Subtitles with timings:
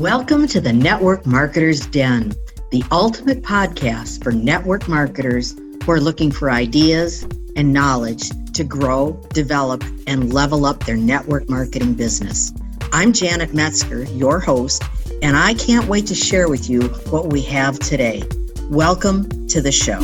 [0.00, 2.32] Welcome to the Network Marketers Den,
[2.70, 9.22] the ultimate podcast for network marketers who are looking for ideas and knowledge to grow,
[9.34, 12.50] develop, and level up their network marketing business.
[12.94, 14.82] I'm Janet Metzger, your host,
[15.20, 16.80] and I can't wait to share with you
[17.10, 18.22] what we have today.
[18.70, 20.00] Welcome to the show.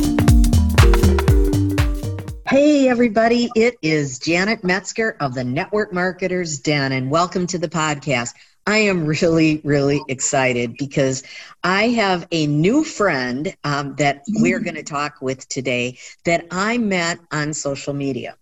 [2.47, 7.67] Hey, everybody, it is Janet Metzger of the Network Marketers Den, and welcome to the
[7.67, 8.35] podcast.
[8.67, 11.23] I am really, really excited because
[11.63, 16.77] I have a new friend um, that we're going to talk with today that I
[16.77, 18.35] met on social media.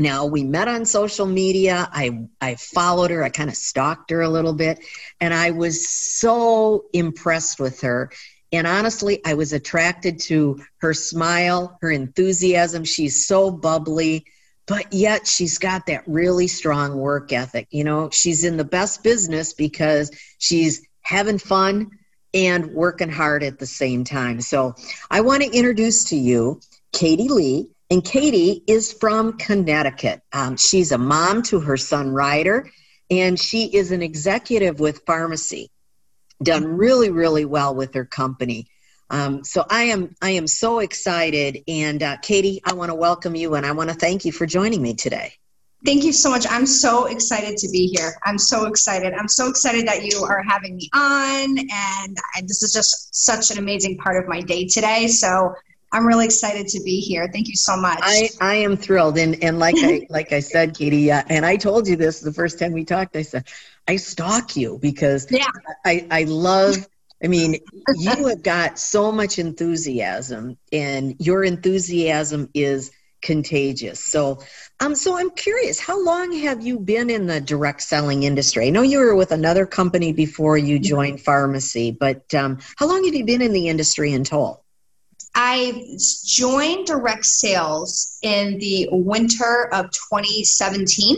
[0.00, 1.88] Now we met on social media.
[1.92, 3.22] I I followed her.
[3.22, 4.80] I kind of stalked her a little bit,
[5.20, 8.10] and I was so impressed with her.
[8.50, 12.82] And honestly, I was attracted to her smile, her enthusiasm.
[12.84, 14.24] She's so bubbly
[14.66, 17.68] but yet she's got that really strong work ethic.
[17.70, 21.90] You know, she's in the best business because she's having fun
[22.34, 24.40] and working hard at the same time.
[24.40, 24.74] So
[25.10, 26.60] I want to introduce to you
[26.92, 27.68] Katie Leigh.
[27.90, 30.22] And Katie is from Connecticut.
[30.32, 32.70] Um, she's a mom to her son Ryder,
[33.10, 35.66] and she is an executive with Farmasi.
[36.42, 38.70] Done really, really well with her company.
[39.12, 43.36] Um, so I am I am so excited, and uh, Katie, I want to welcome
[43.36, 45.34] you, and I want to thank you for joining me today.
[45.84, 46.46] Thank you so much.
[46.48, 48.14] I'm so excited to be here.
[48.24, 49.12] I'm so excited.
[49.12, 53.50] I'm so excited that you are having me on, and I, this is just such
[53.50, 55.08] an amazing part of my day today.
[55.08, 55.54] So
[55.92, 57.28] I'm really excited to be here.
[57.30, 58.00] Thank you so much.
[58.00, 61.56] I, I am thrilled, and and like I like I said, Katie, uh, and I
[61.56, 63.14] told you this the first time we talked.
[63.14, 63.46] I said
[63.86, 65.50] I stalk you because yeah.
[65.84, 66.88] I I love
[67.22, 67.58] I mean,
[67.94, 72.90] you have got so much enthusiasm, and your enthusiasm is
[73.22, 74.00] contagious.
[74.04, 74.40] So,
[74.80, 78.66] um, so I'm curious, how long have you been in the direct selling industry?
[78.66, 83.04] I know you were with another company before you joined Farmasi, but um, how long
[83.04, 84.64] have you been in the industry in total?
[85.34, 85.96] I
[86.26, 91.16] joined direct sales in the winter of 2017.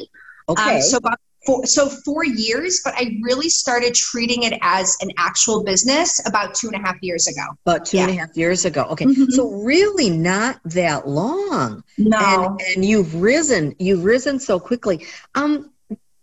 [0.49, 0.77] Okay.
[0.77, 5.11] Um, so about for, so four years, but I really started treating it as an
[5.17, 7.43] actual business about two and a half years ago.
[7.67, 8.05] About two yeah.
[8.05, 8.85] and a half years ago.
[8.91, 9.05] Okay.
[9.05, 9.31] Mm-hmm.
[9.31, 11.85] So really not that long.
[11.99, 12.19] No.
[12.19, 15.07] And, and you've risen, you've risen so quickly.
[15.35, 15.71] Um,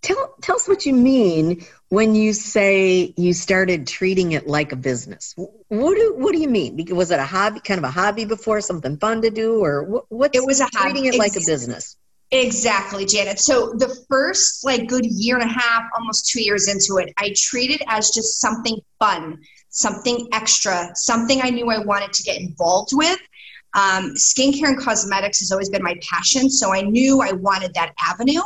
[0.02, 4.78] tell, tell us what you mean when you say you started treating it like a
[4.78, 5.36] business.
[5.36, 6.86] What do, what do you mean?
[6.96, 10.06] Was it a hobby, kind of a hobby before, something fun to do, or what,
[10.10, 10.92] what's it was a hobby.
[10.92, 11.98] treating it like a business?
[12.32, 13.40] Exactly, Janet.
[13.40, 17.34] So the first like good year and a half, almost two years into it, I
[17.36, 22.92] treated as just something fun, something extra, something I knew I wanted to get involved
[22.94, 23.20] with.
[23.74, 27.94] Um, skincare and cosmetics has always been my passion, so I knew I wanted that
[28.02, 28.42] avenue.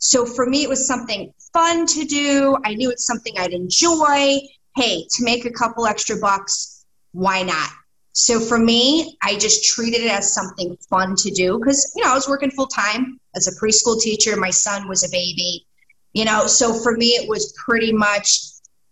[0.00, 2.56] So for me, it was something fun to do.
[2.64, 4.38] I knew it's something I'd enjoy.
[4.76, 7.70] Hey, to make a couple extra bucks, why not?
[8.18, 12.12] So for me, I just treated it as something fun to do because, you know,
[12.12, 14.34] I was working full time as a preschool teacher.
[14.38, 15.66] My son was a baby,
[16.14, 18.40] you know, so for me, it was pretty much,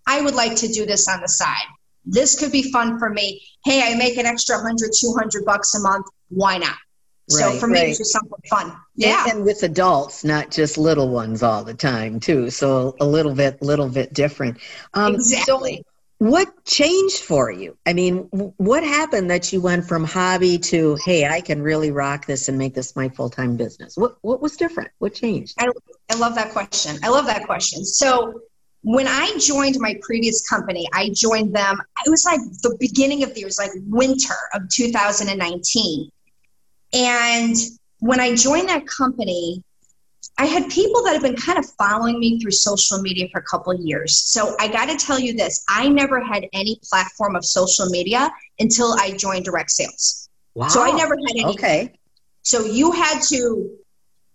[0.07, 1.67] I would like to do this on the side.
[2.05, 3.41] This could be fun for me.
[3.65, 6.05] Hey, I make an extra 100, 200 bucks a month.
[6.29, 6.77] Why not?
[7.33, 7.89] Right, so for me, right.
[7.89, 8.77] it's just something fun.
[8.95, 9.23] Yeah.
[9.23, 12.51] And, and, with adults, not just little ones all the time, too.
[12.51, 14.59] So a little bit, little bit different.
[14.93, 15.77] Um, exactly.
[15.77, 17.77] So what changed for you?
[17.87, 22.27] I mean, what happened that you went from hobby to, hey, I can really rock
[22.27, 23.97] this and make this my full time business?
[23.97, 24.91] What what was different?
[24.99, 25.55] What changed?
[25.59, 25.69] I,
[26.11, 26.99] I love that question.
[27.03, 27.85] I love that question.
[27.85, 28.41] So
[28.83, 31.81] when I joined my previous company, I joined them.
[32.07, 36.11] It was like the beginning of the year, it was like winter of 2019.
[36.93, 37.57] And
[38.01, 39.63] when I joined that company,
[40.37, 43.45] I had people that have been kind of following me through social media for a
[43.45, 44.19] couple of years.
[44.19, 48.33] So I got to tell you this I never had any platform of social media
[48.59, 50.28] until I joined direct sales.
[50.55, 50.69] Wow.
[50.69, 51.45] So I never had any.
[51.47, 51.93] Okay.
[52.43, 53.71] So you had to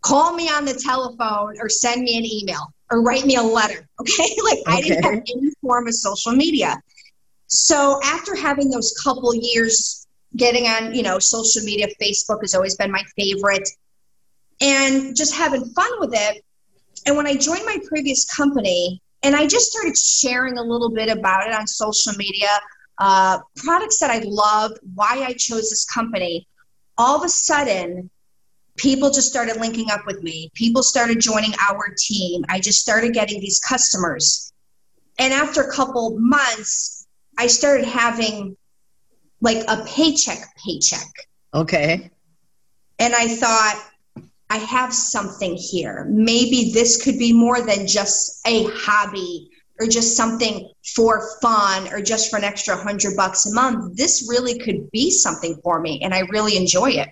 [0.02, 3.88] call me on the telephone or send me an email or write me a letter.
[4.00, 4.36] Okay.
[4.46, 4.64] like okay.
[4.68, 6.82] I didn't have any form of social media.
[7.48, 10.08] So after having those couple years
[10.38, 13.68] getting on, you know, social media, Facebook has always been my favorite
[14.62, 16.44] and just having fun with it.
[17.06, 21.10] And when I joined my previous company, and I just started sharing a little bit
[21.10, 22.50] about it on social media,
[23.00, 26.48] uh, products that I loved, why I chose this company,
[26.98, 28.10] all of a sudden,
[28.78, 30.52] people just started linking up with me.
[30.54, 32.46] People started joining our team.
[32.50, 34.54] I just started getting these customers.
[35.18, 37.08] And after a couple months,
[37.38, 38.56] I started having
[39.42, 41.08] like a paycheck paycheck.
[41.54, 42.10] Okay.
[43.00, 43.86] And I thought,
[44.50, 46.08] I have something here.
[46.10, 49.50] Maybe this could be more than just a hobby
[49.80, 53.96] or just something for fun or just for an extra hundred bucks a month.
[53.96, 57.10] This really could be something for me and I really enjoy it.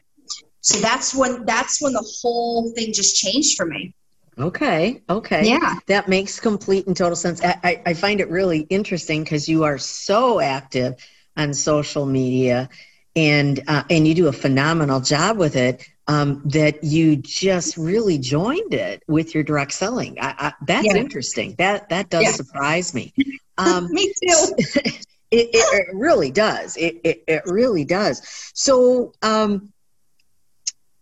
[0.61, 3.93] So that's when that's when the whole thing just changed for me.
[4.39, 5.01] Okay.
[5.09, 5.47] Okay.
[5.47, 5.75] Yeah.
[5.87, 7.41] That makes complete and total sense.
[7.43, 10.95] I, I find it really interesting because you are so active
[11.35, 12.69] on social media
[13.15, 18.17] and uh, and you do a phenomenal job with it um, that you just really
[18.17, 20.17] joined it with your direct selling.
[20.19, 20.95] I, I, that's yeah.
[20.95, 21.55] interesting.
[21.57, 22.31] That that does yeah.
[22.31, 23.13] surprise me.
[23.59, 24.53] Um, me too.
[24.59, 24.99] it,
[25.31, 26.77] it, it, really does.
[26.77, 28.21] It, it, it really does.
[28.53, 29.73] So um,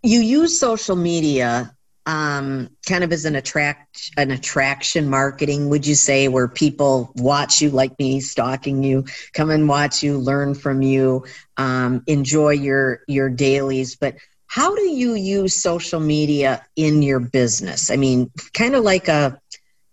[0.02, 1.76] you use social media
[2.06, 7.62] um, kind of as an attract an attraction marketing would you say where people watch
[7.62, 11.26] you like me stalking you come and watch you learn from you
[11.58, 14.16] um, enjoy your your dailies but
[14.48, 17.90] how do you use social media in your business?
[17.92, 19.40] I mean kind of like a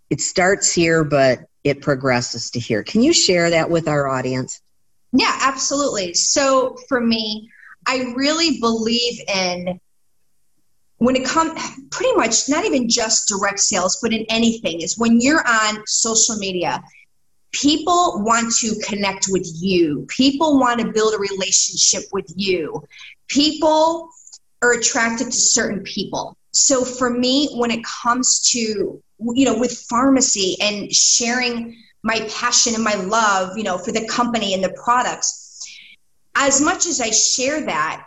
[0.09, 2.83] it starts here but it progresses to here.
[2.83, 4.61] Can you share that with our audience?
[5.11, 6.13] Yeah absolutely.
[6.13, 7.49] So for me
[7.85, 9.79] i really believe in
[10.97, 11.59] when it comes
[11.91, 16.37] pretty much not even just direct sales but in anything is when you're on social
[16.37, 16.81] media
[17.53, 20.05] people want to connect with you.
[20.09, 22.83] People want to build a relationship with you.
[23.27, 24.09] People
[24.63, 29.85] are attracted to certain people so for me when it comes to you know with
[29.91, 34.75] Farmasi and sharing my passion and my love you know for the company and the
[34.83, 35.61] products
[36.35, 38.05] as much as i share that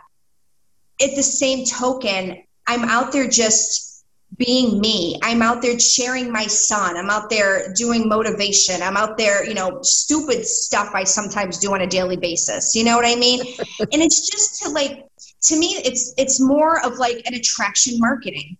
[1.01, 4.05] at the same token I'm out there just
[4.37, 5.17] being me.
[5.23, 6.97] I'm out there sharing my son.
[6.97, 8.81] I'm out there doing motivation.
[8.81, 12.75] I'm out there, you know, stupid stuff I sometimes do on a daily basis.
[12.75, 13.39] You know what I mean?
[13.79, 15.05] and it's just to like
[15.47, 18.57] to me it's it's more of like an attraction marketing.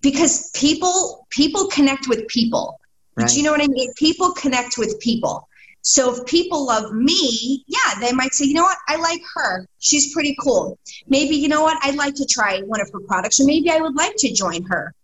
[0.00, 2.78] Because people people connect with people.
[3.16, 3.28] Right.
[3.28, 3.92] Do you know what I mean?
[3.94, 5.48] People connect with people.
[5.80, 9.66] So if people love me, yeah, they might say, you know what, I like her.
[9.80, 10.78] She's pretty cool.
[11.08, 13.80] Maybe, you know what, I'd like to try one of her products, or maybe I
[13.80, 14.94] would like to join her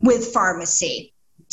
[0.00, 1.10] with Farmasi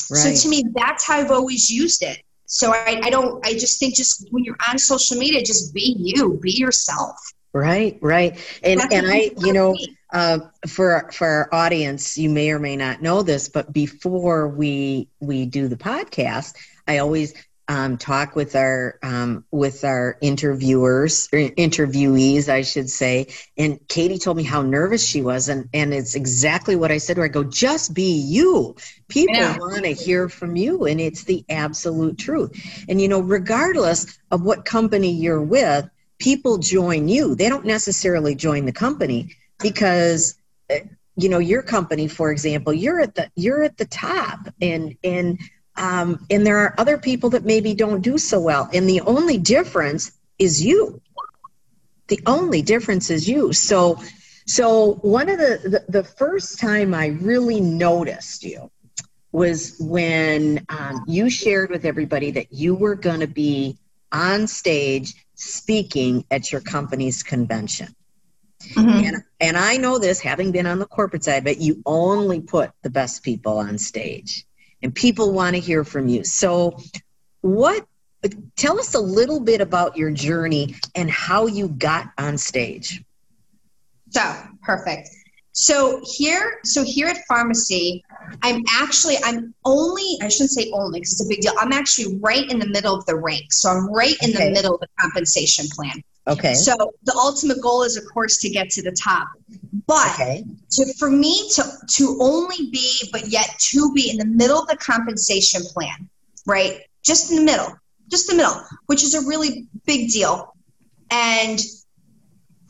[0.09, 0.17] Right.
[0.17, 2.21] So to me, that's how I've always used it.
[2.45, 5.95] So I, I don't, I just think just when you're on social media, just be
[5.97, 7.15] you, be yourself.
[7.53, 8.39] Right, right.
[8.63, 9.77] And, and I, you know,
[10.11, 15.07] uh, for for our audience, you may or may not know this, but before we
[15.19, 16.55] we do the podcast,
[16.87, 17.33] I always
[17.67, 23.27] um, talk with our um, with our interviewers or interviewees, I should say.
[23.57, 27.15] And Katie told me how nervous she was, and and it's exactly what I said
[27.15, 27.25] to her.
[27.25, 28.75] I go, just be you.
[29.07, 29.57] People yeah.
[29.57, 32.51] want to hear from you, and it's the absolute truth.
[32.89, 35.89] And you know, regardless of what company you're with,
[36.23, 37.35] people join you.
[37.35, 40.35] They don't necessarily join the company because
[40.69, 40.81] eh,
[41.15, 45.37] you know your company for example you're at the you're at the top and and
[45.75, 48.69] um, and there are other people that maybe don't do so well.
[48.73, 51.01] And the only difference is you.
[52.07, 53.53] The only difference is you.
[53.53, 53.99] So,
[54.45, 58.69] so one of the, the, the first time I really noticed you
[59.31, 63.77] was when um, you shared with everybody that you were going to be
[64.13, 67.93] on stage speaking at your company's convention.
[68.61, 68.89] Mm-hmm.
[68.89, 72.71] And, and I know this, having been on the corporate side, but you only put
[72.81, 74.45] the best people on stage
[74.81, 76.23] and people want to hear from you.
[76.23, 76.77] So,
[77.41, 77.85] what
[78.55, 83.03] tell us a little bit about your journey and how you got on stage.
[84.11, 84.21] So,
[84.61, 85.09] perfect.
[85.53, 88.01] So here, so here at Farmasi,
[88.41, 91.53] I'm actually, I'm only, I shouldn't say only because it's a big deal.
[91.59, 93.53] I'm actually right in the middle of the rank.
[93.53, 94.45] So I'm right in okay.
[94.45, 96.03] the middle of the compensation plan.
[96.25, 96.55] Okay.
[96.55, 99.27] So the ultimate goal is, of course, to get to the top.
[99.85, 100.43] But okay.
[100.71, 101.63] to, for me to
[101.97, 106.09] to only be, but yet to be in the middle of the compensation plan,
[106.47, 106.81] right?
[107.03, 107.75] Just in the middle,
[108.09, 110.55] just the middle, which is a really big deal.
[111.11, 111.59] And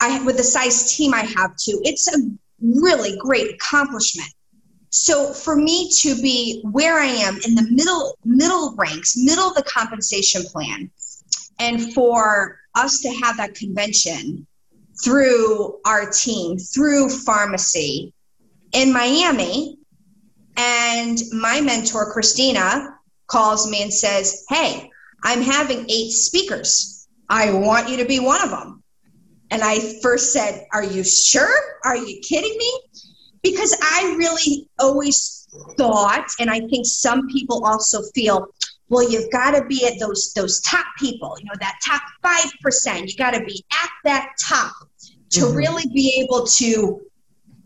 [0.02, 2.20] I, with the size team I have too, it's a
[2.63, 4.29] really great accomplishment.
[4.89, 9.55] So for me to be where I am in the middle middle ranks, middle of
[9.55, 10.91] the compensation plan,
[11.60, 14.46] and for us to have that convention
[15.03, 18.12] through our team, through Farmasi
[18.74, 19.77] in Miami.
[20.55, 22.96] And my mentor, Christina,
[23.27, 24.91] calls me and says, Hey,
[25.24, 27.08] I'm having eight speakers.
[27.29, 28.83] I want you to be one of them.
[29.53, 31.55] And I first said, Are you sure?
[31.86, 32.81] Are you kidding me?
[33.43, 38.48] Because I really always thought, and I think some people also feel,
[38.89, 42.51] well, you've got to be at those those top people, you know, that top five
[42.63, 43.12] percent.
[43.12, 44.74] You got to be at that top
[45.31, 45.55] to mm-hmm.
[45.55, 47.01] really be able to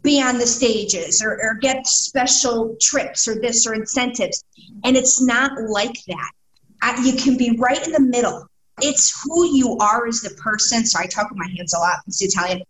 [0.03, 4.43] be on the stages or, or get special trips or this or incentives.
[4.83, 6.31] And it's not like that.
[6.81, 8.49] I, you can be right in the middle.
[8.81, 10.85] It's who you are as the person.
[10.85, 11.97] So I talk with my hands a lot.
[12.07, 12.61] It's Italian.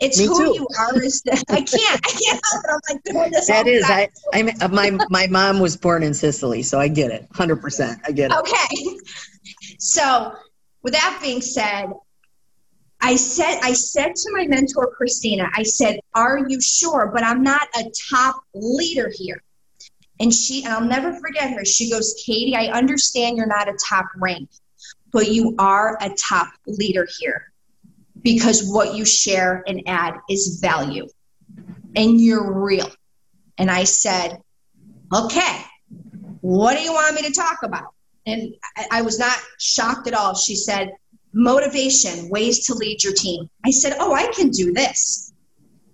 [0.00, 0.54] It's Me who too.
[0.54, 1.32] you are as the.
[1.48, 2.00] I can't.
[2.06, 2.70] I can't help it.
[2.70, 3.48] I'm like doing this.
[3.48, 3.84] That is.
[3.84, 7.28] I, I'm, uh, my, my mom was born in Sicily, so I get it.
[7.32, 8.00] 100%.
[8.06, 8.36] I get it.
[8.36, 8.98] Okay.
[9.78, 10.32] So,
[10.82, 11.90] with that being said,
[13.00, 17.10] I said I said to my mentor Christina, I said, "Are you sure?
[17.12, 19.42] But I'm not a top leader here."
[20.18, 21.64] And she and I'll never forget her.
[21.64, 24.48] She goes, "Katie, I understand you're not a top rank,
[25.12, 27.52] but you are a top leader here
[28.22, 31.06] because what you share and add is value,
[31.94, 32.90] and you're real."
[33.58, 34.40] And I said,
[35.14, 35.60] "Okay,
[36.40, 37.94] what do you want me to talk about?"
[38.26, 40.34] And I, I was not shocked at all.
[40.34, 40.92] She said,
[41.36, 43.48] motivation, ways to lead your team.
[43.64, 45.32] I said, oh, I can do this.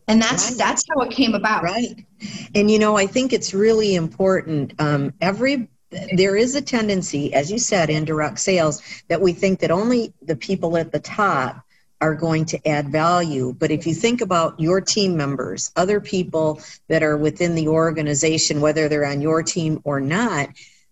[0.09, 0.59] And that's Right.
[0.59, 1.63] that's how it came about.
[1.65, 2.07] Right.
[2.55, 4.75] And you know, I think it's really important.
[4.79, 5.69] Um, every
[6.15, 10.13] there is a tendency, as you said, in direct sales, that we think that only
[10.23, 11.65] the people at the top
[12.01, 13.55] are going to add value.
[13.57, 18.61] But if you think about your team members, other people that are within the organization,
[18.61, 20.49] whether they're on your team or not,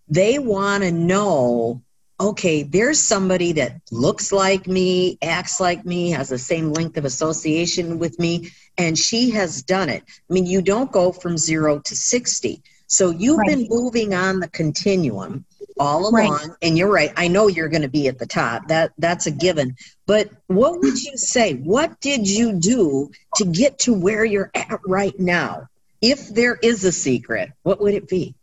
[0.07, 1.81] they want to know
[2.21, 7.03] okay, there's somebody that looks like me, acts like me, has the same length of
[7.03, 10.03] association with me, and she has done it.
[10.07, 12.61] I mean, you don't go from zero to 60.
[12.91, 13.47] So you've Right.
[13.47, 15.45] been moving on the continuum
[15.79, 18.91] all along and you're right i know you're going to be at the top that
[18.99, 23.93] that's a given but what would you say what did you do to get to
[23.93, 25.67] where you're at right now
[26.01, 28.35] if there is a secret what would it be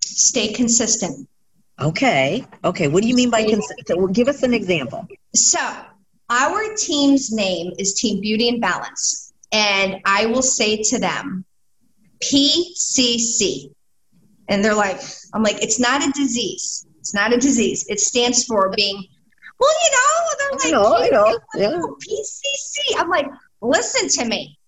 [0.00, 1.28] Stay consistent.
[1.80, 5.60] okay okay what do you mean by consistent give us an example So,
[6.30, 9.32] our team's name is Team Beauty and Balance.
[9.52, 11.44] And I will say to them,
[12.22, 13.72] PCC.
[14.48, 15.00] And they're like,
[15.34, 16.86] I'm like, it's not a disease.
[17.00, 17.86] It's not a disease.
[17.88, 19.04] It stands for being,
[19.60, 21.80] well, you know, they're like, know, I know, yeah.
[21.80, 23.00] PCC.
[23.00, 23.26] I'm like,
[23.60, 24.58] listen to me.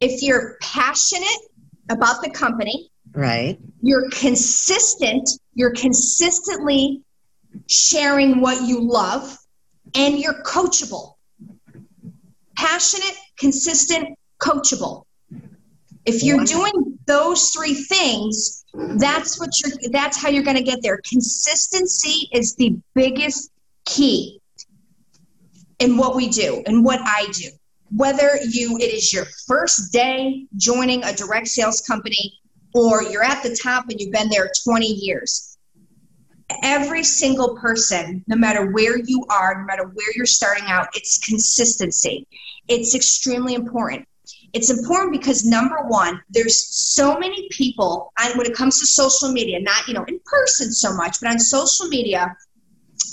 [0.00, 1.28] If you're passionate
[1.90, 7.02] about the company, right you're consistent, you're consistently
[7.68, 9.38] sharing what you love,
[9.94, 11.14] and you're coachable.
[12.56, 15.04] Passionate, consistent, coachable.
[16.04, 20.82] If you're doing those three things, that's what you're that's how you're going to get
[20.82, 21.00] there.
[21.04, 23.50] Consistency is the biggest
[23.84, 24.40] key
[25.80, 27.48] in what we do and what I do.
[27.96, 32.38] Whether you it is your first day joining a direct sales company
[32.74, 35.56] or you're at the top and you've been there 20 years.
[36.62, 41.18] Every single person, no matter where you are, no matter where you're starting out, it's
[41.18, 42.26] consistency.
[42.68, 44.06] It's extremely important.
[44.58, 49.30] It's important because number one, there's so many people, and when it comes to social
[49.30, 52.36] media, not you know in person so much, but on social media,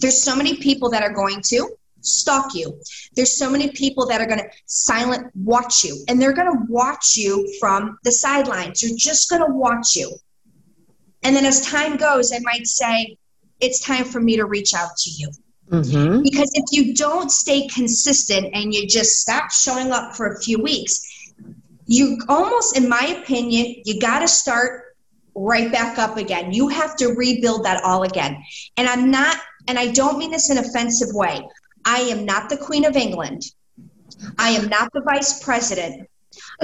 [0.02, 1.70] there's so many people that are going to
[2.02, 2.80] stalk you.
[3.16, 6.64] There's so many people that are going to silent watch you, and they're going to
[6.68, 8.82] watch you from the sidelines.
[8.82, 10.12] They're just going to watch you.
[11.22, 13.18] And then as time goes, I might say,
[13.60, 15.30] it's time for me to reach out to you.
[15.70, 16.24] mm-hmm.
[16.24, 20.60] Because if you don't stay consistent and you just stop showing up for a few
[20.60, 21.02] weeks,
[21.86, 24.96] you almost, in my opinion, you got to start
[25.36, 26.54] right back up again.
[26.54, 28.44] You have to rebuild that all again.
[28.78, 29.38] And I'm not,
[29.68, 31.46] and I don't mean this in an offensive way.
[31.86, 33.44] I am not the Queen of England.
[34.40, 36.10] I am not the Vice President.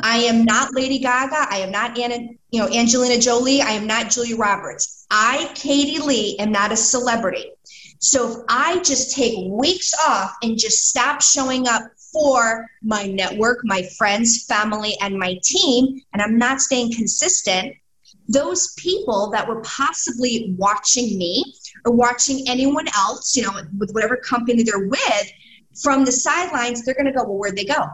[0.03, 1.47] I am not Lady Gaga.
[1.49, 3.61] I am not Anna, you know, Angelina Jolie.
[3.61, 5.05] I am not Julia Roberts.
[5.11, 7.51] I, Katie Leigh, am not a celebrity.
[7.99, 13.61] So if I just take weeks off and just stop showing up for my network,
[13.63, 17.75] my friends, family, and my team, and I'm not staying consistent,
[18.27, 21.43] those people that were possibly watching me
[21.85, 25.31] or watching anyone else, you know, with whatever company they're with,
[25.81, 27.85] from the sidelines, they're going to go, well, where'd they go?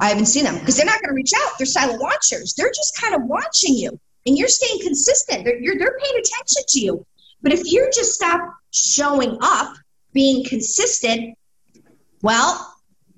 [0.00, 1.52] I haven't seen them because they're not going to reach out.
[1.58, 2.54] They're silent watchers.
[2.54, 5.44] They're just kind of watching you, and you're staying consistent.
[5.44, 7.06] They're, you're, they're paying attention to you.
[7.42, 8.40] But if you just stop
[8.70, 9.74] showing up,
[10.12, 11.36] being consistent,
[12.22, 12.73] well,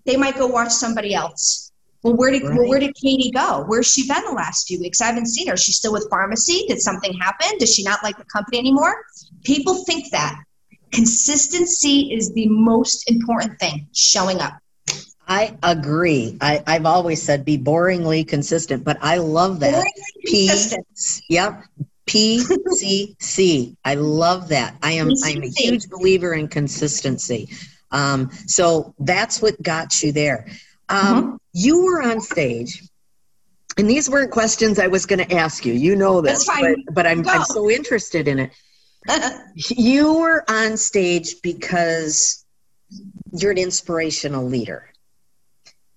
[0.06, 1.72] they might go watch somebody else.
[2.02, 3.64] Well, where did well, where did Katie go?
[3.66, 5.00] Where's she been the last few weeks?
[5.00, 5.56] I haven't seen her.
[5.56, 6.68] She's still with Farmasi.
[6.68, 7.58] Did something happen?
[7.58, 8.94] Does she not like the company anymore?
[9.42, 10.40] People think that
[10.92, 13.88] consistency is the most important thing.
[13.92, 14.54] Showing up.
[15.26, 20.46] i agree I, i've always said be boringly consistent but i love that Boringly P-
[20.46, 20.86] consistent.
[21.28, 21.64] Yep.
[22.06, 23.76] PCC.
[23.84, 24.76] I love that.
[24.80, 27.48] I am I'm a huge believer in consistency.
[27.90, 30.46] Um, so that's what got you there.
[30.88, 32.82] Um, You were on stage,
[33.78, 35.72] and these weren't questions I was going to ask you.
[35.72, 36.46] You know this,
[36.86, 38.52] but, but I'm, I'm so interested in it.
[39.54, 42.44] you were on stage because
[43.32, 44.90] you're an inspirational leader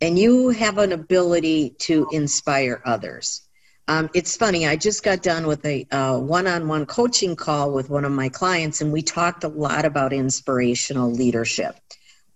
[0.02, 3.42] and you have an ability to inspire others.
[3.90, 5.88] Um, it's funny, I just got done with a
[6.20, 9.84] one on one coaching call with one of my clients, and we talked a lot
[9.84, 11.76] about inspirational leadership.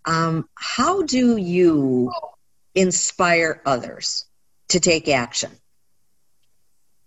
[0.04, 2.12] Um, how do you
[2.74, 4.26] inspire others
[4.70, 5.52] to take action?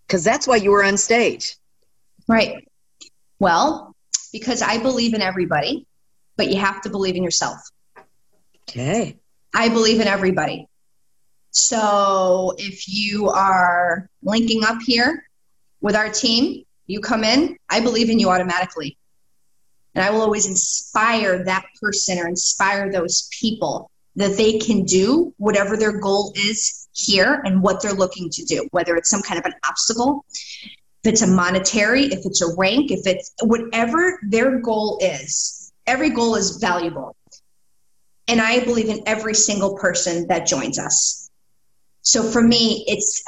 [0.07, 1.57] Because that's why you were on stage.
[2.29, 2.69] Right.
[3.41, 3.97] Well,
[4.33, 5.89] because I believe in everybody,
[6.37, 7.59] but you have to believe in yourself.
[8.69, 9.19] Okay.
[9.53, 10.69] I believe in everybody.
[11.57, 15.27] So if you are linking up here
[15.81, 18.99] with our team, you come in, I believe in you automatically.
[19.95, 25.33] And I will always inspire that person or inspire those people that they can do
[25.39, 29.41] whatever their goal is here and what they're looking to do, whether it's some kind
[29.41, 30.27] of an obstacle,
[31.05, 35.73] if it's a monetary, if it's a rank, if it's whatever their goal is.
[35.87, 37.17] Every goal is valuable.
[38.29, 41.26] And I believe in every single person that joins us.
[42.07, 43.23] So for me, it's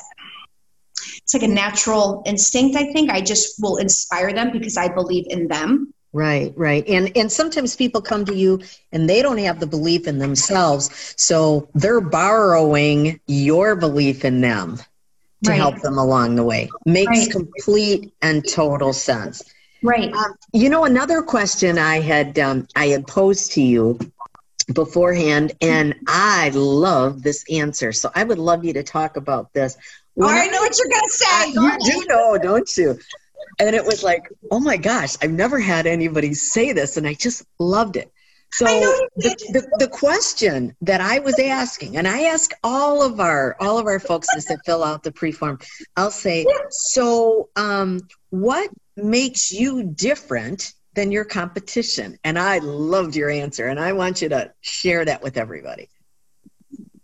[1.16, 3.11] it's like a natural instinct, I think.
[3.11, 5.92] I just will inspire them because I believe in them.
[6.12, 6.88] Right, right.
[6.88, 8.61] And and sometimes people come to you
[8.92, 11.14] and they don't have the belief in themselves.
[11.16, 14.78] So they're borrowing your belief in them
[15.44, 15.56] to right.
[15.56, 16.70] help them along the way.
[16.87, 17.30] Makes right.
[17.30, 19.42] complete and total sense.
[19.82, 20.12] Right.
[20.12, 23.99] Um, you know, another question I had um, I had posed to you
[24.72, 27.92] beforehand, and I love this answer.
[27.92, 29.76] So I would love you to talk about this.
[30.14, 31.48] When oh, I know what you're going to say.
[31.50, 32.98] You do know, don't you?
[33.60, 37.14] And it was like, oh my gosh, I've never had anybody say this, and I
[37.14, 38.12] just loved it.
[38.50, 43.54] So the, the, the, question that I was asking, and I ask all of our
[43.60, 45.62] all of our folks that fill out the preform,
[45.96, 52.18] I'll say, so um, what makes you different than your competition?
[52.24, 55.88] And I loved your answer, and I want you to share that with everybody.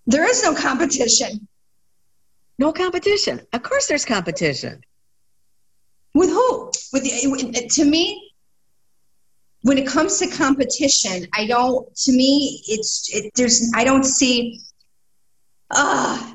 [0.07, 1.47] There is no competition.
[2.59, 3.41] No competition.
[3.53, 4.83] Of course, there's competition.
[6.13, 6.73] With who?
[6.93, 7.05] With
[7.75, 8.33] to me,
[9.63, 11.95] when it comes to competition, I don't.
[12.05, 13.71] To me, it's it, there's.
[13.75, 14.61] I don't see.
[15.71, 16.35] Uh,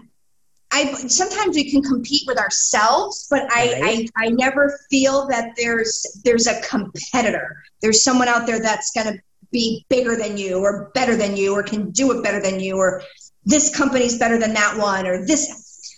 [0.72, 4.12] I sometimes we can compete with ourselves, but I, right.
[4.16, 7.64] I I never feel that there's there's a competitor.
[7.82, 9.20] There's someone out there that's going to
[9.52, 12.78] be bigger than you or better than you or can do it better than you
[12.78, 13.02] or
[13.46, 15.96] this company's better than that one or this.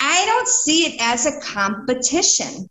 [0.00, 2.68] I don't see it as a competition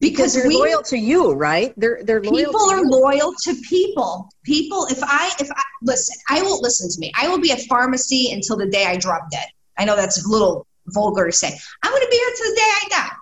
[0.00, 1.74] because they're we, loyal to you, right?
[1.76, 2.46] They're they're loyal.
[2.46, 4.30] People are loyal to people.
[4.44, 7.12] People, if I if I listen, I will listen to me.
[7.14, 9.48] I will be a Farmasi until the day I drop dead.
[9.78, 11.56] I know that's a little vulgar to say.
[11.82, 13.16] I'm going to be here till the day I die.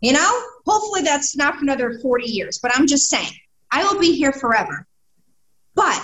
[0.00, 3.32] You know, hopefully that's not for another 40 years, but I'm just saying,
[3.70, 4.86] I will be here forever.
[5.74, 6.00] But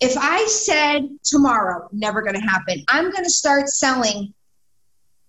[0.00, 4.34] if I said tomorrow, never going to happen, I'm going to start selling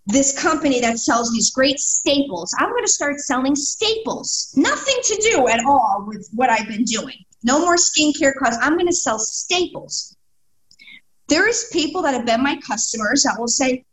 [0.07, 2.55] this company that sells these great staples.
[2.59, 4.53] I'm going to start selling staples.
[4.55, 7.17] Nothing to do at all with what I've been doing.
[7.43, 8.57] No more skincare cause.
[8.61, 10.15] I'm going to sell staples.
[11.27, 13.83] There's people that have been my customers that will say,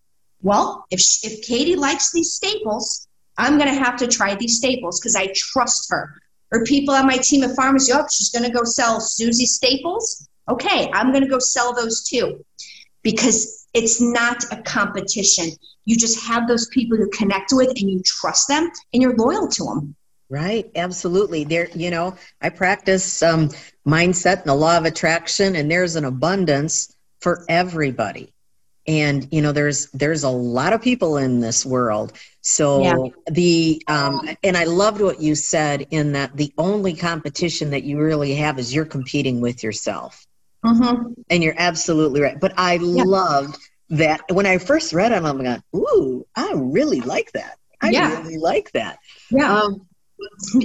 [0.43, 3.07] well, if, if Katie likes these staples,
[3.39, 6.15] I'm going to have to try these staples because I trust her.
[6.53, 10.29] Or people on my team of Farmasi, oh, she's going to go sell Susie staples.
[10.51, 12.45] Okay, I'm going to go sell those too
[13.03, 15.51] because it's not a competition.
[15.85, 19.49] You just have those people you connect with and you trust them and you're loyal
[19.49, 19.95] to them.
[20.29, 21.45] Right, absolutely.
[21.45, 23.51] There, you know, I practice um,
[23.87, 28.32] mindset and the law of attraction, and there's an abundance for everybody
[28.87, 32.95] and you know there's there's a lot of people in this world so yeah.
[33.31, 37.99] the um and i loved what you said in that the only competition that you
[37.99, 40.27] really have is you're competing with yourself
[40.65, 41.13] mm-hmm.
[41.31, 43.05] and you're absolutely right but i yeah.
[43.05, 43.57] loved
[43.91, 48.21] that when i first read it i'm like ooh i really like that i yeah.
[48.21, 48.99] really like that
[49.31, 49.87] yeah um,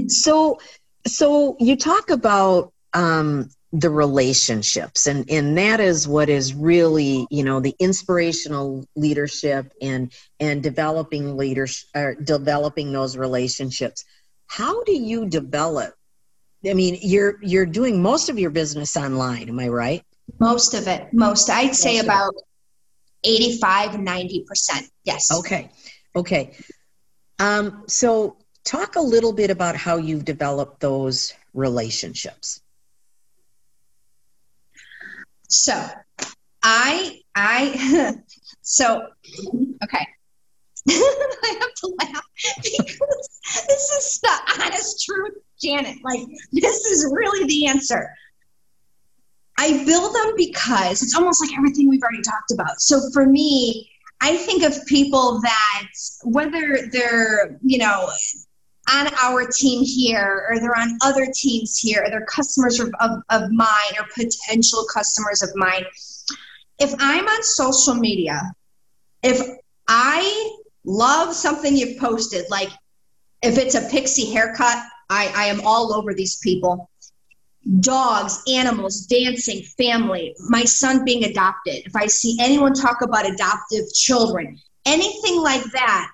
[0.07, 0.57] so
[1.05, 5.05] so you talk about um the relationships.
[5.05, 11.37] And and that is what is really you know the inspirational leadership and and developing
[11.37, 14.03] leadership or developing those relationships.
[14.47, 15.93] How do you develop?
[16.67, 20.03] I mean you're you're doing most of your business online am i right?
[20.39, 21.13] Most of it.
[21.13, 22.33] Most i'd say most about
[23.23, 25.31] 85 90% yes.
[25.31, 25.69] Okay.
[26.15, 26.57] Okay.
[27.37, 32.61] Um so talk a little bit about how you've developed those relationships
[35.47, 35.85] so
[36.63, 38.15] I I
[38.61, 39.07] so
[39.83, 40.07] okay.
[40.89, 42.23] I have to laugh
[42.63, 45.33] because this is the honest truth.
[45.61, 46.21] Janet, like,
[46.53, 48.09] this is really the answer.
[49.57, 52.79] I build them because it's almost like everything we've already talked about.
[52.79, 53.89] So for me,
[54.21, 55.87] I think of people that
[56.23, 58.09] whether they're, you know,
[58.89, 63.21] on our team here or they're on other teams here or they're customers of, of,
[63.29, 65.83] of mine or potential customers of mine.
[66.79, 68.39] If I'm on social media,
[69.23, 69.41] if
[69.87, 72.69] I love something you've posted, like
[73.41, 74.77] if it's a pixie haircut,
[75.09, 76.89] I, I am all over these people
[77.79, 83.91] dogs, animals, dancing, family, my son being adopted, if I see anyone talk about adoptive
[83.93, 86.09] children, anything like that,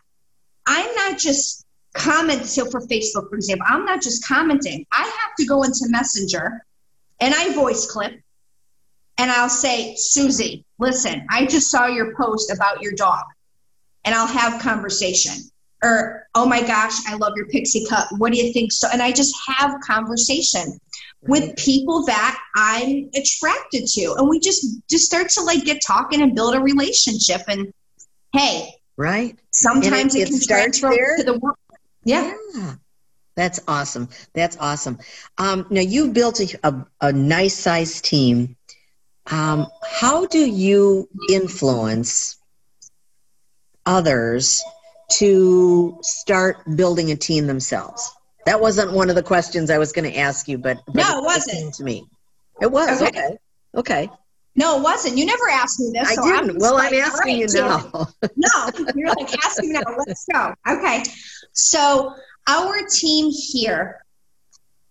[0.65, 1.62] I'm not just
[1.93, 2.45] commenting.
[2.45, 4.85] So for Facebook, for example, I'm not just commenting.
[4.91, 6.65] I have to go into Messenger
[7.19, 8.19] and I voice clip
[9.17, 13.23] and I'll say, Susie, listen, I just saw your post about your dog.
[14.05, 15.33] And I'll have conversation.
[15.81, 18.07] Or, oh my gosh, I love your pixie cut.
[18.17, 18.71] What do you think?
[18.71, 20.79] So, and I just have conversation
[21.21, 24.15] with people that I'm attracted to.
[24.17, 27.41] And we just just start to like get talking and build a relationship.
[27.47, 27.73] And
[28.33, 29.37] hey, right.
[29.51, 31.17] Sometimes it, it, can transfer there.
[31.17, 31.57] to the world.
[32.03, 32.33] Yeah.
[32.53, 32.75] yeah.
[33.35, 34.09] That's awesome.
[34.33, 34.99] That's awesome.
[35.37, 38.55] Um, now you've built a, a, a nice sized team.
[39.31, 42.37] Um, how do you influence
[43.85, 44.63] others
[45.13, 48.11] to start building a team themselves?
[48.45, 51.19] That wasn't one of the questions I was going to ask you, but, but no,
[51.19, 51.73] it wasn't.
[51.75, 52.03] to me,
[52.61, 53.07] it was okay.
[53.07, 53.37] okay.
[53.75, 54.09] okay.
[54.55, 55.17] No, it wasn't.
[55.17, 56.11] You never asked me this.
[56.11, 56.49] I so didn't.
[56.51, 58.07] I'm well, like, I'm asking right, you now.
[58.35, 59.95] no, you're like asking me now.
[60.05, 60.53] Let's go.
[60.69, 61.03] Okay.
[61.53, 62.13] So
[62.47, 64.03] our team here,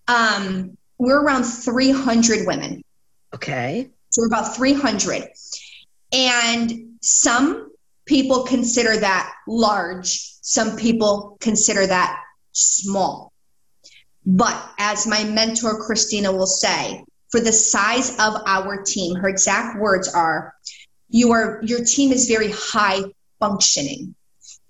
[0.08, 2.82] um, we're around 300 women.
[3.34, 3.90] Okay.
[4.10, 5.28] So we're about 300,
[6.12, 7.72] and some
[8.06, 10.32] people consider that large.
[10.42, 12.20] Some people consider that
[12.52, 13.32] small.
[14.24, 19.80] But as my mentor Christina will say, for the size of our team, her exact
[19.80, 20.54] words are,
[21.08, 23.02] you are your team is very high
[23.40, 24.14] functioning.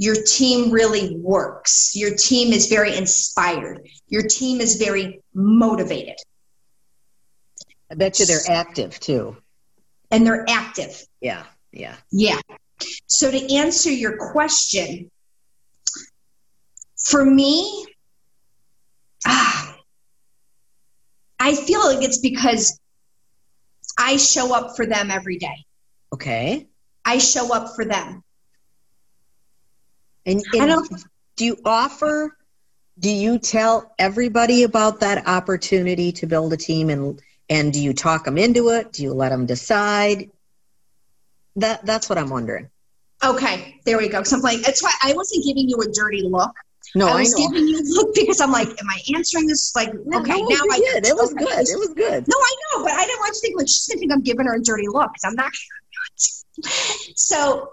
[0.03, 1.95] Your team really works.
[1.95, 3.87] Your team is very inspired.
[4.09, 6.17] Your team is very motivated.
[7.89, 9.37] I bet you they're active too.
[10.11, 11.01] And they're active.
[11.21, 11.95] Yeah, yeah.
[12.11, 12.41] Yeah.
[13.07, 15.09] So to answer your question,
[16.99, 17.87] for me,
[19.25, 19.77] ah,
[21.39, 22.77] I feel like it's because
[23.97, 25.65] I show up for them every day.
[26.13, 26.67] Okay.
[27.05, 28.25] I show up for them.
[30.27, 30.89] And, and
[31.37, 32.37] do you offer,
[32.99, 37.93] do you tell everybody about that opportunity to build a team and, and do you
[37.93, 38.93] talk them into it?
[38.93, 40.31] Do you let them decide?
[41.57, 42.71] That, that's what I'm wondering.
[43.25, 44.23] Okay, there we go.
[44.23, 46.53] So I'm like, that's why I wasn't giving you a dirty look.
[46.95, 49.75] No, I was I giving you a look because I'm like, am I answering this?
[49.75, 51.07] Like, okay, no, now I did.
[51.07, 51.69] It was good.
[51.69, 52.27] It was good.
[52.29, 54.23] No, I know, but I didn't want you to think like she's gonna think I'm
[54.23, 55.53] giving her a dirty look because I'm not.
[57.17, 57.71] so,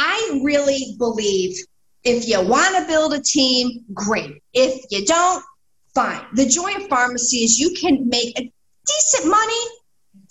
[0.00, 1.58] I really believe
[2.04, 4.40] if you want to build a team, great.
[4.54, 5.44] If you don't,
[5.92, 6.24] fine.
[6.34, 8.52] The joy of Farmasi is you can make a
[8.86, 9.64] decent money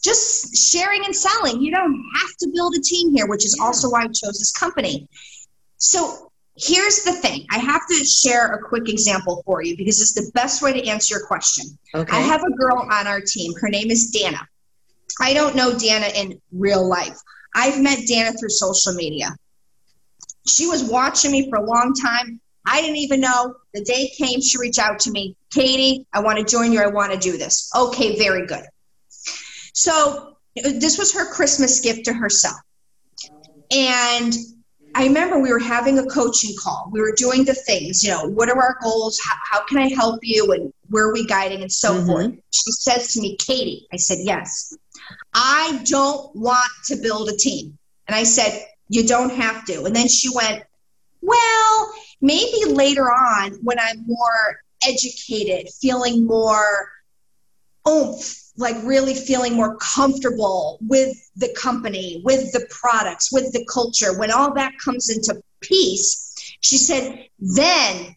[0.01, 1.61] just sharing and selling.
[1.61, 4.53] You don't have to build a team here, which is also why I chose this
[4.53, 5.09] company.
[5.77, 10.13] So Here's the thing I have to share a quick example for you because it's
[10.13, 11.65] the best way to answer your question.
[11.93, 12.17] Okay.
[12.17, 13.53] I have a girl on our team.
[13.61, 14.39] Her name is Dana.
[15.21, 17.15] I don't know Dana in real life.
[17.53, 19.35] I've met Dana through social media.
[20.47, 22.39] She was watching me for a long time.
[22.65, 23.55] I didn't even know.
[23.73, 26.81] The day came, she reached out to me Katie, I want to join you.
[26.81, 27.69] I want to do this.
[27.75, 28.65] Okay, very good.
[29.73, 32.57] So, this was her Christmas gift to herself.
[33.71, 34.33] And
[34.95, 36.89] I remember we were having a coaching call.
[36.91, 39.19] We were doing the things, you know, what are our goals?
[39.23, 40.51] How, how can I help you?
[40.53, 42.07] And where are we guiding and so mm-hmm.
[42.07, 42.31] forth.
[42.51, 44.75] She says to me, Katie, I said, yes,
[45.33, 47.77] I don't want to build a team.
[48.07, 49.83] And I said, you don't have to.
[49.83, 50.63] And then she went,
[51.21, 56.89] well, maybe later on when I'm more educated, feeling more
[57.87, 64.17] oomph like really feeling more comfortable with the company, with the products, with the culture,
[64.17, 68.15] when all that comes into peace, she said, then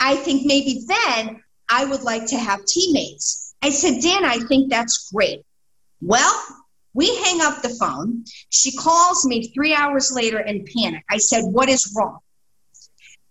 [0.00, 3.54] I think maybe then I would like to have teammates.
[3.62, 5.42] I said, Dan, I think that's great.
[6.00, 6.42] Well,
[6.94, 8.24] we hang up the phone.
[8.50, 11.04] She calls me three hours later in panic.
[11.08, 12.18] I said, What is wrong?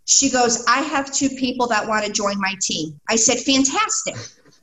[0.06, 3.00] She goes, I have two people that want to join my team.
[3.08, 4.16] I said, Fantastic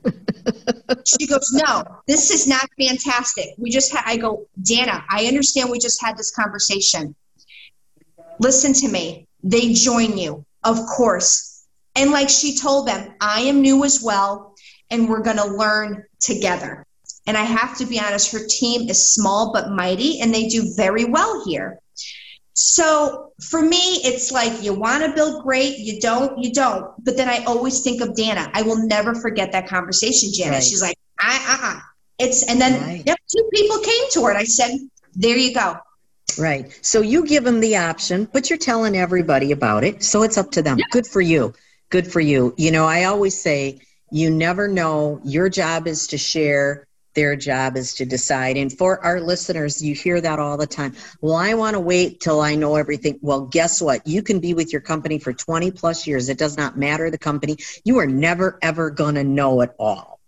[1.05, 3.55] she goes, No, this is not fantastic.
[3.59, 7.15] We just had, I go, Dana, I understand we just had this conversation.
[8.39, 9.27] Listen to me.
[9.43, 11.67] They join you, of course.
[11.95, 14.55] And like she told them, I am new as well,
[14.91, 16.87] and we're going to learn together.
[17.29, 20.73] And I have to be honest, her team is small but mighty, and they do
[20.75, 21.79] very well here.
[22.55, 26.93] So for me, it's like you want to build great, you don't, you don't.
[27.05, 28.51] But then I always think of Dana.
[28.55, 30.55] I will never forget that conversation, Janet.
[30.55, 30.63] Right.
[30.65, 31.81] She's like, uh uh uh.
[32.19, 33.03] It's and then right.
[33.05, 34.79] yep, two people came to her and I said,
[35.15, 35.77] There you go.
[36.39, 36.77] Right.
[36.81, 40.03] So you give them the option, but you're telling everybody about it.
[40.03, 40.79] So it's up to them.
[40.93, 41.53] Good for you.
[41.91, 42.55] Good for you.
[42.57, 45.21] You know, I always say you never know.
[45.25, 46.88] Your job is to share
[47.19, 48.57] their job is to decide.
[48.57, 50.95] And for our listeners, you hear that all the time.
[51.21, 53.19] Well, I want to wait till I know everything.
[53.23, 54.07] Well, guess what?
[54.07, 56.29] You can be with your company for 20 plus years.
[56.29, 57.57] It does not matter the company.
[57.83, 60.21] You are never, ever going to know it all.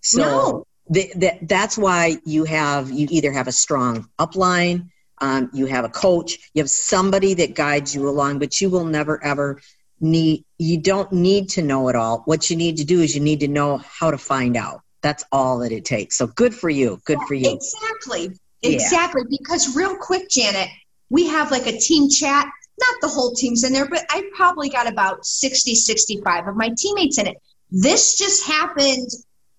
[0.00, 1.04] So no.
[1.42, 6.38] that's why you have, you either have a strong upline, um, you have a coach,
[6.54, 9.60] you have somebody that guides you along, but you will never, ever
[10.00, 12.22] need, you don't need to know it all.
[12.24, 15.24] What you need to do is you need to know how to find out that's
[15.30, 16.16] all that it takes.
[16.16, 17.00] So good for you.
[17.04, 17.54] Good for you.
[17.54, 18.38] Exactly.
[18.62, 19.22] Exactly.
[19.28, 19.36] Yeah.
[19.38, 20.68] Because real quick, Janet,
[21.10, 22.46] we have like a team chat.
[22.80, 26.70] Not the whole team's in there, but I probably got about 60, 65 of my
[26.76, 27.36] teammates in it.
[27.70, 29.08] This just happened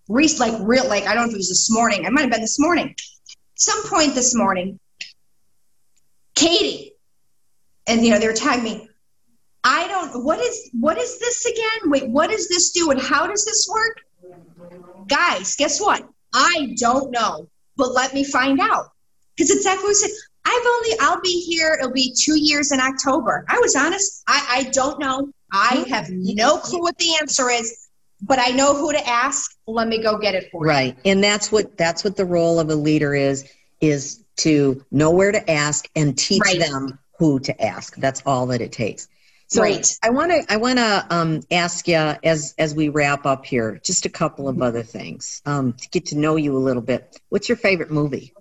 [0.10, 2.06] like real like I don't know if it was this morning.
[2.06, 2.95] It might have been this morning.
[3.56, 4.80] Some point this morning,
[6.36, 6.93] Katie,
[7.88, 8.89] and you know, they were tagging me.
[9.63, 11.91] I don't what is what is this again?
[11.91, 14.02] Wait, what does this do and how does this work?
[15.08, 16.08] Guys, guess what?
[16.34, 18.91] I don't know, but let me find out.
[19.36, 20.12] Because exactly what I said.
[20.45, 23.45] I've only, I'll be here, it'll be two years in October.
[23.49, 24.23] I was honest.
[24.27, 25.32] I, I don't know.
[25.51, 25.89] I mm-hmm.
[25.89, 27.88] have no clue what the answer is,
[28.21, 29.51] but I know who to ask.
[29.67, 30.69] Let me go get it for you.
[30.69, 30.97] Right.
[31.05, 33.47] And that's what, that's what the role of a leader is,
[33.82, 36.60] is to know where to ask and teach right.
[36.60, 37.95] them who to ask.
[37.97, 39.08] That's all that it takes.
[39.49, 39.97] So right.
[40.03, 43.79] I want to I want to um, ask you as as we wrap up here,
[43.83, 47.19] just a couple of other things um, to get to know you a little bit.
[47.29, 48.33] What's your favorite movie?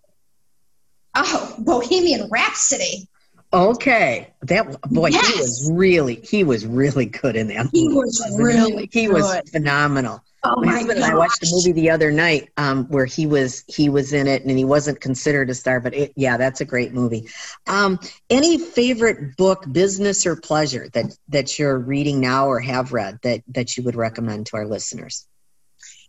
[1.14, 3.08] Oh, Bohemian Rhapsody.
[3.50, 5.32] Okay, that boy, yes.
[5.32, 7.64] he was really he was really good in that.
[7.64, 7.78] Movie.
[7.78, 9.14] He was really he good.
[9.14, 10.22] was phenomenal.
[10.50, 13.64] Oh my, husband and I watched a movie the other night um, where he was
[13.68, 16.64] he was in it and he wasn't considered a star, but it, yeah, that's a
[16.64, 17.28] great movie.
[17.66, 17.98] Um,
[18.30, 23.42] any favorite book, business or pleasure that that you're reading now or have read that
[23.48, 25.26] that you would recommend to our listeners?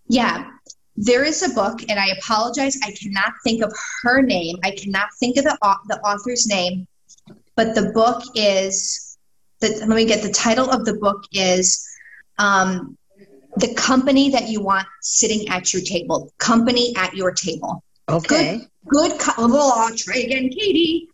[0.08, 0.50] Yeah,
[0.96, 3.74] there is a book, and I apologize, I cannot think of
[4.04, 4.56] her name.
[4.64, 6.88] I cannot think of the the author's name,
[7.56, 9.18] but the book is.
[9.62, 11.86] The, let me get the title of the book is
[12.38, 12.98] um,
[13.58, 17.84] the company that you want sitting at your table, company at your table.
[18.08, 18.68] Okay.
[18.88, 21.10] Good, good co- oh, try again, Katie.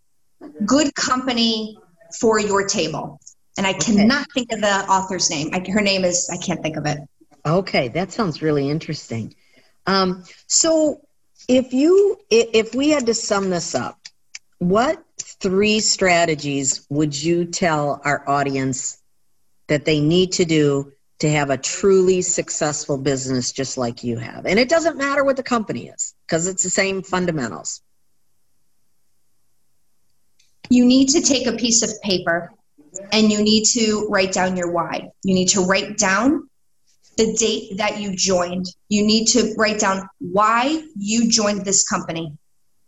[0.66, 1.78] Good company
[2.20, 3.20] for your table.
[3.58, 3.96] And I okay.
[3.96, 5.50] cannot think of the author's name.
[5.54, 7.00] I, her name is, I can't think of it.
[7.46, 9.36] Okay, that sounds really interesting.
[9.86, 11.02] Um, so,
[11.48, 14.00] if you, if we had to sum this up,
[14.58, 19.00] what three strategies would you tell our audience
[19.68, 24.46] that they need to do to have a truly successful business just like you have.
[24.46, 27.82] And it doesn't matter what the company is because it's the same fundamentals.
[30.70, 32.52] You need to take a piece of paper
[33.12, 35.10] and you need to write down your why.
[35.24, 36.50] You need to write down
[37.18, 38.66] the date that you joined.
[38.90, 42.38] You need to write down why you joined this company,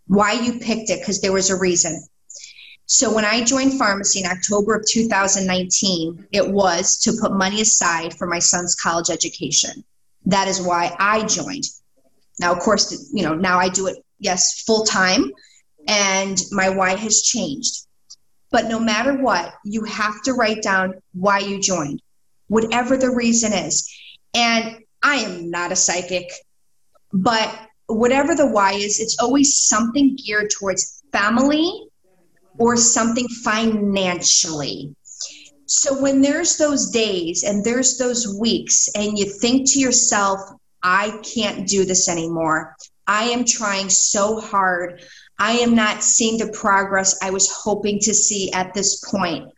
[0.07, 2.05] why you picked it, because there was a reason.
[2.89, 8.13] So when I joined Farmasi in October of 2019, it was to put money aside
[8.13, 9.84] for my son's college education.
[10.26, 11.65] That is why I joined.
[12.39, 15.32] Now, of course, you know, now I do it, yes, full time,
[15.86, 17.86] and my why has changed.
[18.52, 22.02] But no matter what, you have to write down why you joined,
[22.47, 23.93] whatever the reason is.
[24.34, 26.32] And I am not a psychic,
[27.12, 27.54] but
[27.88, 31.87] whatever the why is, it's always something geared towards family
[32.57, 34.95] or something financially.
[35.65, 40.39] So when there's those days and there's those weeks and you think to yourself,
[40.81, 42.75] I can't do this anymore.
[43.05, 45.01] I am trying so hard.
[45.39, 49.49] I am not seeing the progress I was hoping to see at this point.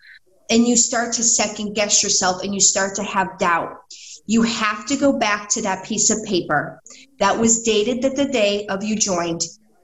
[0.49, 3.77] And you start to second guess yourself and you start to have doubt.
[4.25, 6.81] You have to go back to that piece of paper
[7.19, 9.41] that was dated that the day of you joined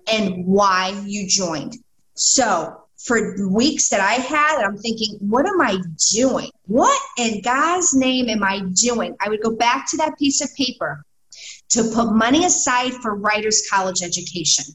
[0.08, 1.78] and why you joined.
[2.16, 5.78] So for weeks that I had, I'm thinking, what am I
[6.12, 6.50] doing?
[6.66, 9.16] What in God's name am I doing?
[9.20, 11.04] I would go back to that piece of paper
[11.70, 14.66] to put money aside for Ryder's college education.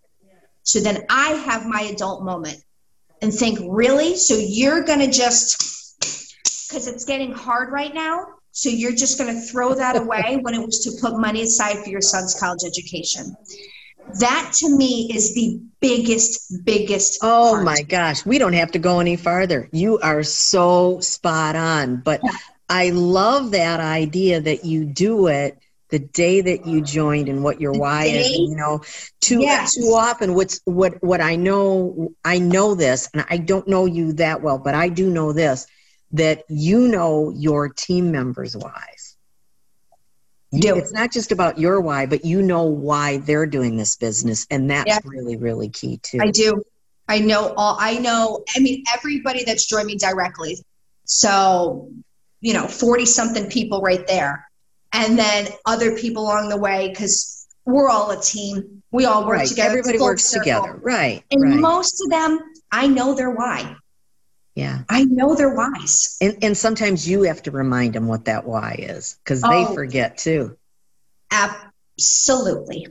[0.63, 2.63] So then I have my adult moment
[3.21, 4.17] and think, really?
[4.17, 5.99] So you're going to just,
[6.69, 8.27] because it's getting hard right now.
[8.53, 11.83] So you're just going to throw that away when it was to put money aside
[11.83, 13.35] for your son's college education.
[14.21, 17.19] That to me is the biggest, biggest.
[17.23, 17.65] Oh part.
[17.65, 19.69] my gosh, we don't have to go any farther.
[19.73, 21.97] You are so spot on.
[22.05, 22.23] But
[22.69, 25.59] I love that idea that you do it
[25.91, 28.39] the day that you joined and what your The why is.
[28.39, 28.81] You know,
[29.21, 29.75] too Yes.
[29.75, 34.13] too often what's what what I know I know this, and I don't know you
[34.15, 35.67] that well, but I do know this
[36.13, 39.00] that you know your team members' whys.
[40.53, 40.75] You- Do.
[40.77, 44.71] It's not just about your why, but you know why they're doing this business, and
[44.71, 44.99] that's Yeah.
[45.05, 46.19] really really key too.
[46.21, 46.63] I do.
[47.09, 47.77] I know all.
[47.79, 48.45] I know.
[48.55, 50.65] I mean, everybody that's joined me directly.
[51.05, 51.91] So,
[52.41, 54.49] you know, forty something people right there,
[54.93, 58.83] and then other people along the way because we're all a team.
[58.91, 59.49] We all work right.
[59.49, 59.79] together.
[59.79, 60.43] Everybody works circle.
[60.45, 60.81] together.
[60.83, 61.23] Right.
[61.31, 61.61] And right.
[61.61, 62.41] most of them,
[62.73, 63.77] I know their why.
[64.61, 64.79] Yeah.
[64.89, 66.17] I know their whys.
[66.21, 69.75] And and sometimes you have to remind them what that why is because they Oh.
[69.75, 70.57] forget too.
[71.31, 72.87] Absolutely,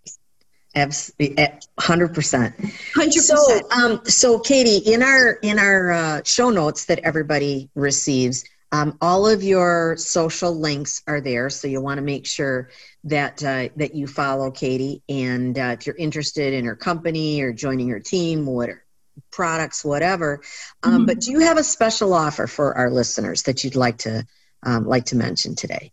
[0.75, 1.47] Abs- eh,
[1.79, 2.55] Hundred percent.
[2.95, 8.45] hundred So, um, so Katie, in our in our uh, show notes that everybody receives,
[8.71, 11.49] um, all of your social links are there.
[11.49, 12.69] So you want to make sure
[13.05, 17.51] that uh, that you follow Katie, and uh, if you're interested in her company or
[17.53, 18.69] joining her team, what
[19.31, 20.41] products, whatever.
[20.83, 21.07] Um, Mhm.
[21.07, 24.25] But do you have a special offer for our listeners that you'd like to
[24.63, 25.91] um, like to mention today?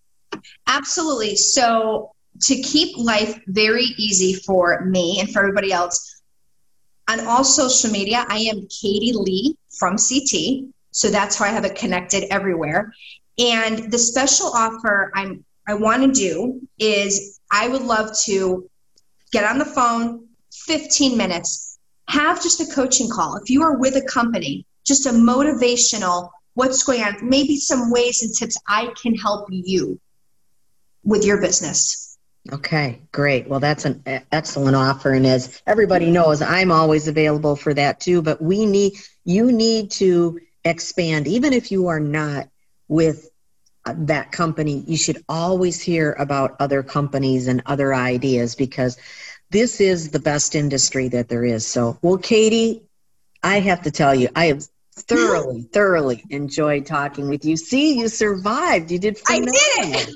[0.66, 1.36] Absolutely.
[1.36, 2.12] So,
[2.42, 6.20] to keep life very easy for me and for everybody else,
[7.08, 10.66] on all social media, I am Katie Leigh from CT.
[10.90, 12.92] So that's how I have it connected everywhere.
[13.38, 18.68] And the special offer I'm I want to do is I would love to
[19.32, 21.75] get on the phone 15 minutes,
[22.08, 23.36] have just a coaching call.
[23.36, 28.22] If you are with a company, just a motivational what's going on, maybe some ways
[28.22, 30.00] and tips I can help you
[31.04, 32.18] with your business.
[32.52, 33.48] Okay, great.
[33.48, 38.22] Well, that's an excellent offer, and as everybody knows, I'm always available for that too.
[38.22, 42.48] But we need you need to expand, even if you are not
[42.88, 43.28] with
[43.84, 44.84] uh, that company.
[44.86, 48.96] You should always hear about other companies and other ideas because
[49.50, 51.66] this is the best industry that there is.
[51.66, 52.82] So, well, Katie,
[53.42, 57.56] I have to tell you, I have thoroughly, thoroughly enjoyed talking with you.
[57.56, 58.90] See, you survived.
[58.90, 60.00] You did I did phenomenal.
[60.00, 60.14] it.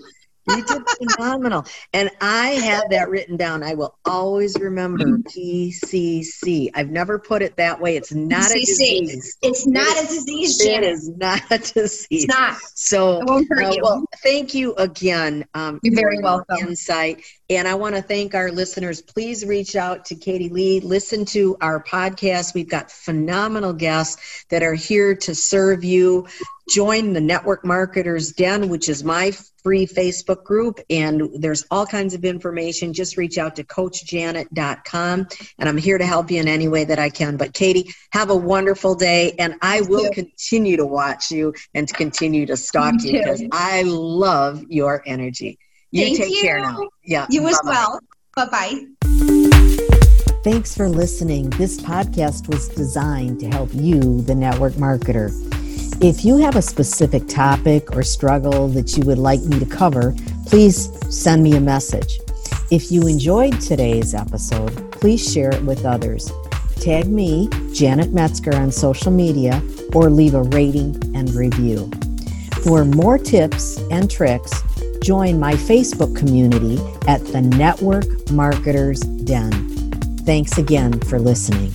[0.49, 0.83] You did
[1.17, 1.67] phenomenal.
[1.93, 3.63] And I have that written down.
[3.63, 6.71] I will always remember PCC.
[6.75, 7.97] I've never put it that way.
[7.97, 9.37] It's not a disease.
[9.43, 12.07] It's not a disease, It is not a disease.
[12.11, 12.57] It's not.
[12.75, 15.45] So, It uh, well, thank you again.
[15.55, 16.57] Um, You're very welcome.
[16.59, 19.03] Insight, and I want to thank our listeners.
[19.03, 20.79] Please reach out to Katie Leigh.
[20.79, 22.55] Listen to our podcast.
[22.55, 26.29] We've got phenomenal guests that are here to serve you.
[26.71, 29.33] Join the Network Marketers Den, which is my
[29.65, 32.93] free Facebook group, and there's all kinds of information.
[32.93, 35.27] Just reach out to CoachJanet.com,
[35.59, 37.37] and I'm here to help you in any way that I can.
[37.37, 41.95] But Katie, have a wonderful day, and I will continue to watch you and to
[41.95, 45.59] continue to stalk you because I love your energy.
[45.93, 46.89] You Thank take care now.
[47.05, 47.27] Yeah.
[47.31, 47.71] You as bye-bye.
[47.71, 48.01] well.
[48.37, 50.35] Bye bye.
[50.45, 51.51] Thanks for listening.
[51.51, 55.31] This podcast was designed to help you, the network marketer.
[56.03, 60.15] If you have a specific topic or struggle that you would like me to cover,
[60.47, 62.21] please send me a message.
[62.71, 66.31] If you enjoyed today's episode, please share it with others.
[66.77, 69.61] Tag me, Janet Metzger, on social media
[69.93, 71.91] or leave a rating and review.
[72.63, 74.53] For more tips and tricks,
[75.03, 79.53] join my Facebook community at the Network Marketers Den.
[80.25, 81.73] Thanks again for listening.